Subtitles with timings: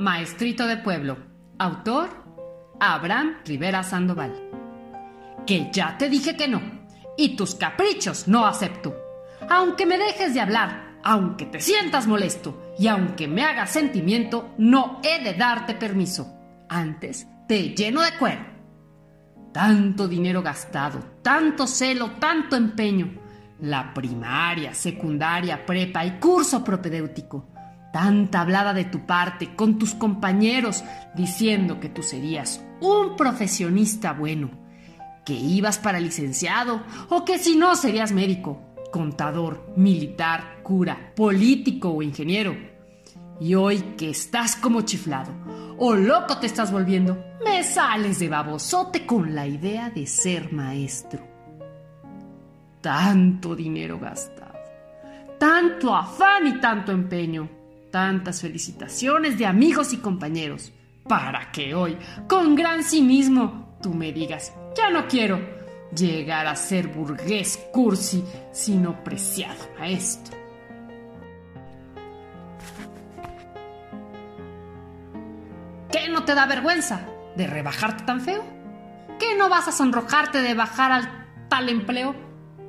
[0.00, 1.18] Maestrito de Pueblo.
[1.58, 2.08] Autor
[2.80, 4.32] Abraham Rivera Sandoval.
[5.46, 6.62] Que ya te dije que no.
[7.18, 8.96] Y tus caprichos no acepto.
[9.50, 15.02] Aunque me dejes de hablar, aunque te sientas molesto y aunque me hagas sentimiento, no
[15.02, 16.32] he de darte permiso.
[16.70, 18.46] Antes te lleno de cuero.
[19.52, 23.20] Tanto dinero gastado, tanto celo, tanto empeño.
[23.60, 27.50] La primaria, secundaria, prepa y curso propedéutico
[27.92, 34.50] tanta hablada de tu parte con tus compañeros diciendo que tú serías un profesionista bueno,
[35.24, 38.60] que ibas para licenciado o que si no serías médico,
[38.92, 42.56] contador, militar, cura, político o ingeniero.
[43.40, 45.32] Y hoy que estás como chiflado
[45.78, 51.26] o loco te estás volviendo, me sales de babosote con la idea de ser maestro.
[52.82, 54.58] Tanto dinero gastado,
[55.38, 57.59] tanto afán y tanto empeño
[57.90, 60.72] tantas felicitaciones de amigos y compañeros,
[61.08, 61.96] para que hoy,
[62.28, 65.40] con gran cinismo, tú me digas, ya no quiero
[65.94, 70.38] llegar a ser burgués cursi, sino preciado maestro.
[75.90, 78.44] ¿Qué no te da vergüenza de rebajarte tan feo?
[79.18, 82.14] ¿Qué no vas a sonrojarte de bajar al tal empleo?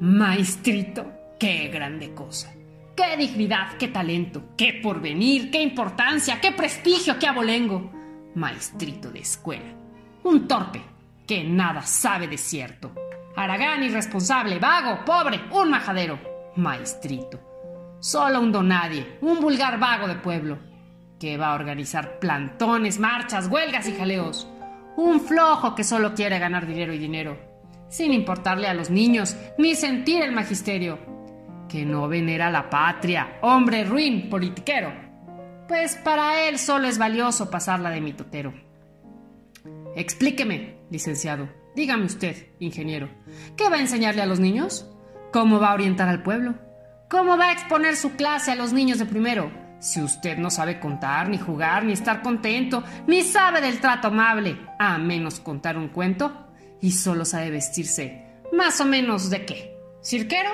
[0.00, 2.53] Maestrito, qué grande cosa.
[2.96, 7.90] ¡Qué dignidad, qué talento, qué porvenir, qué importancia, qué prestigio, qué abolengo!
[8.36, 9.74] Maestrito de escuela.
[10.22, 10.80] Un torpe
[11.26, 12.92] que nada sabe de cierto.
[13.34, 16.20] Aragán irresponsable, vago, pobre, un majadero.
[16.54, 17.96] Maestrito.
[17.98, 20.58] Solo un donadie, un vulgar vago de pueblo,
[21.18, 24.46] que va a organizar plantones, marchas, huelgas y jaleos.
[24.96, 27.36] Un flojo que solo quiere ganar dinero y dinero,
[27.88, 31.13] sin importarle a los niños ni sentir el magisterio
[31.74, 34.92] que no venera la patria, hombre ruin, politiquero.
[35.66, 38.54] Pues para él solo es valioso pasarla de mitotero.
[39.96, 43.08] Explíqueme, licenciado, dígame usted, ingeniero,
[43.56, 44.88] ¿qué va a enseñarle a los niños?
[45.32, 46.54] ¿Cómo va a orientar al pueblo?
[47.10, 49.50] ¿Cómo va a exponer su clase a los niños de primero?
[49.80, 54.60] Si usted no sabe contar, ni jugar, ni estar contento, ni sabe del trato amable,
[54.78, 56.46] a menos contar un cuento,
[56.80, 60.50] y solo sabe vestirse, más o menos de qué, cirquero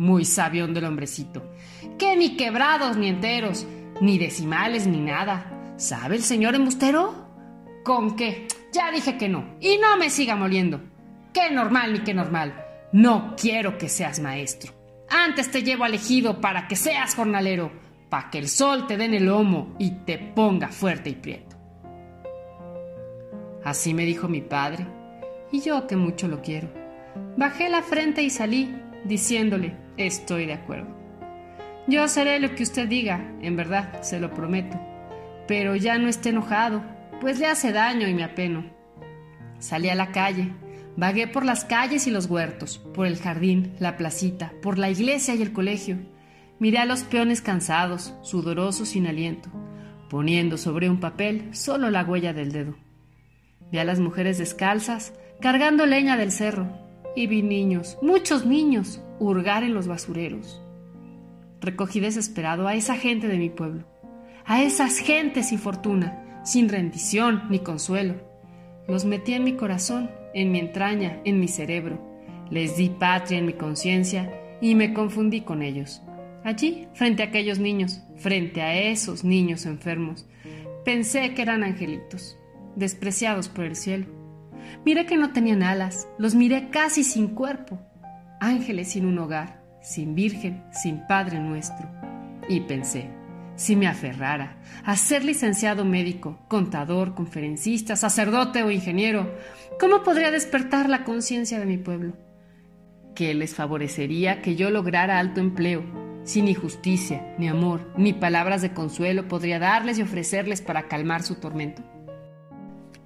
[0.00, 1.52] muy sabión del hombrecito,
[1.98, 3.66] que ni quebrados ni enteros,
[4.00, 5.74] ni decimales ni nada.
[5.76, 7.28] ¿Sabe el señor embustero?
[7.84, 8.48] ¿Con qué?
[8.72, 10.80] Ya dije que no, y no me siga moliendo.
[11.34, 12.64] Qué normal ni qué normal.
[12.92, 14.72] No quiero que seas maestro.
[15.10, 17.70] Antes te llevo elegido para que seas jornalero,
[18.08, 21.56] para que el sol te dé en el lomo y te ponga fuerte y prieto.
[23.62, 24.86] Así me dijo mi padre,
[25.52, 26.72] y yo que mucho lo quiero.
[27.36, 28.74] Bajé la frente y salí,
[29.04, 31.00] diciéndole, estoy de acuerdo.
[31.86, 34.78] Yo haré lo que usted diga, en verdad, se lo prometo.
[35.48, 36.82] Pero ya no esté enojado,
[37.20, 38.64] pues le hace daño y me apeno.
[39.58, 40.52] Salí a la calle,
[40.96, 45.34] vagué por las calles y los huertos, por el jardín, la placita, por la iglesia
[45.34, 45.98] y el colegio.
[46.58, 49.50] Miré a los peones cansados, sudorosos sin aliento,
[50.08, 52.76] poniendo sobre un papel solo la huella del dedo.
[53.72, 59.64] Vi a las mujeres descalzas, cargando leña del cerro, y vi niños, muchos niños, hurgar
[59.64, 60.60] en los basureros.
[61.60, 63.84] Recogí desesperado a esa gente de mi pueblo,
[64.44, 68.14] a esas gentes sin fortuna, sin rendición ni consuelo.
[68.88, 72.00] Los metí en mi corazón, en mi entraña, en mi cerebro.
[72.50, 76.02] Les di patria en mi conciencia y me confundí con ellos.
[76.42, 80.26] Allí, frente a aquellos niños, frente a esos niños enfermos,
[80.84, 82.38] pensé que eran angelitos,
[82.76, 84.19] despreciados por el cielo
[84.84, 87.78] Miré que no tenían alas, los miré casi sin cuerpo,
[88.40, 91.88] ángeles sin un hogar, sin virgen, sin Padre nuestro.
[92.48, 93.10] Y pensé,
[93.56, 99.30] si me aferrara a ser licenciado médico, contador, conferencista, sacerdote o ingeniero,
[99.78, 102.14] ¿cómo podría despertar la conciencia de mi pueblo?
[103.14, 105.84] ¿Qué les favorecería que yo lograra alto empleo,
[106.24, 111.22] si ni justicia, ni amor, ni palabras de consuelo podría darles y ofrecerles para calmar
[111.22, 111.82] su tormento?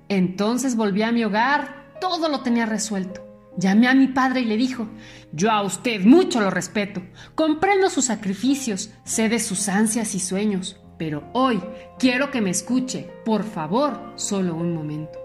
[0.08, 3.22] Entonces volví a mi hogar, todo lo tenía resuelto.
[3.56, 4.88] Llamé a mi padre y le dijo,
[5.32, 7.02] yo a usted mucho lo respeto,
[7.34, 11.60] comprendo sus sacrificios, sé de sus ansias y sueños, pero hoy
[11.98, 15.18] quiero que me escuche, por favor, solo un momento.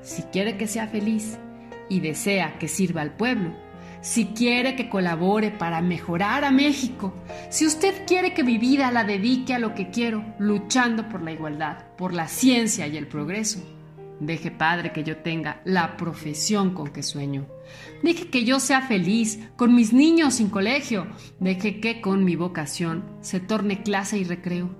[0.00, 1.38] Si quiere que sea feliz
[1.90, 3.54] y desea que sirva al pueblo,
[4.00, 7.14] si quiere que colabore para mejorar a México,
[7.50, 11.32] si usted quiere que mi vida la dedique a lo que quiero, luchando por la
[11.32, 13.62] igualdad, por la ciencia y el progreso,
[14.24, 17.48] Deje, Padre, que yo tenga la profesión con que sueño.
[18.04, 21.08] Deje que yo sea feliz con mis niños sin colegio.
[21.40, 24.70] Deje que con mi vocación se torne clase y recreo.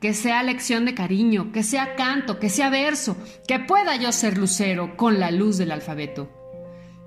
[0.00, 3.16] que sea lección de cariño, que sea canto, que sea verso,
[3.48, 6.30] que pueda yo ser lucero con la luz del alfabeto,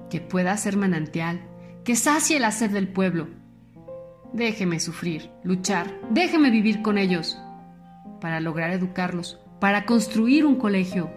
[0.10, 1.42] que pueda ser manantial,
[1.84, 3.28] que sacie la sed del pueblo.
[4.34, 7.38] Déjeme sufrir, luchar, déjeme vivir con ellos,
[8.22, 11.12] para lograr educarlos, para construir un colegio.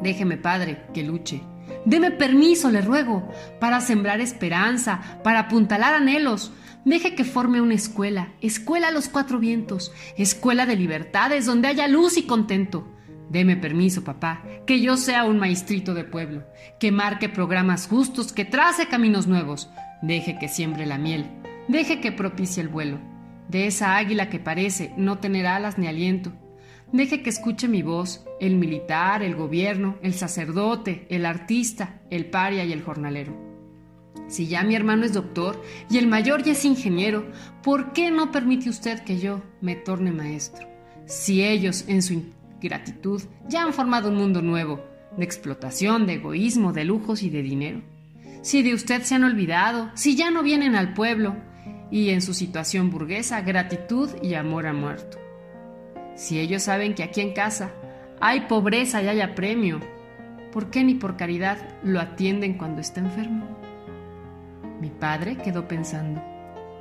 [0.00, 1.42] Déjeme, Padre, que luche.
[1.84, 3.28] Deme permiso, le ruego,
[3.60, 6.52] para sembrar esperanza, para apuntalar anhelos,
[6.88, 11.86] Deje que forme una escuela, escuela a los cuatro vientos, escuela de libertades donde haya
[11.86, 12.88] luz y contento.
[13.28, 16.44] Deme permiso, papá, que yo sea un maestrito de pueblo,
[16.80, 19.68] que marque programas justos, que trace caminos nuevos.
[20.00, 21.26] Deje que siembre la miel,
[21.68, 22.98] deje que propicie el vuelo,
[23.48, 26.32] de esa águila que parece no tener alas ni aliento.
[26.90, 32.64] Deje que escuche mi voz, el militar, el gobierno, el sacerdote, el artista, el paria
[32.64, 33.48] y el jornalero.
[34.28, 37.26] Si ya mi hermano es doctor y el mayor ya es ingeniero,
[37.62, 40.68] ¿por qué no permite usted que yo me torne maestro?
[41.06, 42.22] Si ellos, en su
[42.60, 44.84] ingratitud, ya han formado un mundo nuevo,
[45.16, 47.80] de explotación, de egoísmo, de lujos y de dinero.
[48.42, 51.36] Si de usted se han olvidado, si ya no vienen al pueblo,
[51.90, 55.18] y en su situación burguesa, gratitud y amor a muerto.
[56.14, 57.72] Si ellos saben que aquí en casa
[58.20, 59.80] hay pobreza y haya premio,
[60.52, 63.46] ¿por qué ni por caridad lo atienden cuando está enfermo?
[64.80, 66.22] Mi padre quedó pensando.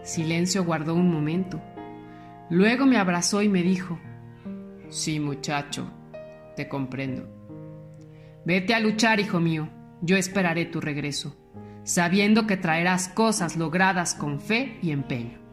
[0.04, 1.62] Silencio guardó un momento.
[2.50, 4.00] Luego me abrazó y me dijo,
[4.90, 5.92] Sí, muchacho,
[6.56, 7.28] te comprendo.
[8.46, 9.68] Vete a luchar, hijo mío,
[10.02, 11.36] yo esperaré tu regreso,
[11.84, 15.47] sabiendo que traerás cosas logradas con fe y empeño.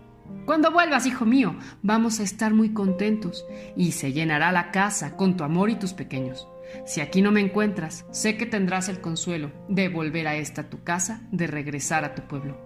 [0.45, 3.47] Cuando vuelvas, hijo mío, vamos a estar muy contentos
[3.77, 6.47] y se llenará la casa con tu amor y tus pequeños.
[6.85, 10.83] Si aquí no me encuentras, sé que tendrás el consuelo de volver a esta tu
[10.83, 12.59] casa, de regresar a tu pueblo.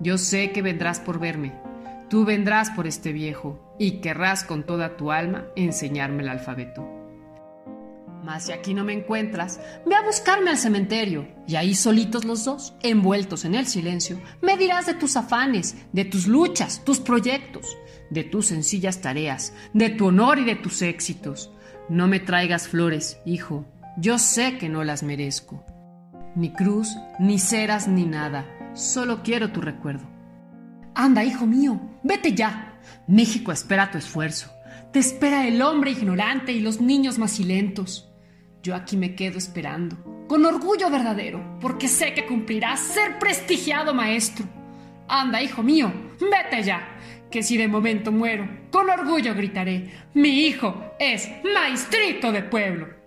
[0.00, 1.52] Yo sé que vendrás por verme,
[2.08, 7.01] tú vendrás por este viejo, y querrás con toda tu alma enseñarme el alfabeto.
[8.22, 12.44] Mas si aquí no me encuentras, ve a buscarme al cementerio, y ahí solitos los
[12.44, 17.76] dos, envueltos en el silencio, me dirás de tus afanes, de tus luchas, tus proyectos,
[18.10, 21.50] de tus sencillas tareas, de tu honor y de tus éxitos
[21.88, 23.66] no me traigas flores, hijo,
[23.96, 25.64] yo sé que no las merezco.
[26.34, 30.08] Ni cruz, ni ceras, ni nada, solo quiero tu recuerdo.
[30.94, 32.80] Anda, hijo mío, vete ya.
[33.06, 34.50] México espera tu esfuerzo.
[34.92, 38.11] Te espera el hombre ignorante y los niños macilentos.
[38.62, 39.96] Yo aquí me quedo esperando,
[40.28, 44.46] con orgullo verdadero, porque sé que cumplirás ser prestigiado maestro.
[45.08, 46.88] Anda, hijo mío, vete ya
[47.32, 53.01] que si de momento muero, con orgullo gritaré, mi hijo es maestrito de pueblo.